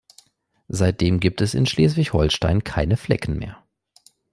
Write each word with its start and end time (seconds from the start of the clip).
Seitdem 0.67 1.19
gibt 1.19 1.41
es 1.41 1.53
in 1.53 1.67
Schleswig-Holstein 1.67 2.63
keine 2.63 2.97
Flecken 2.97 3.37
mehr. 3.37 3.63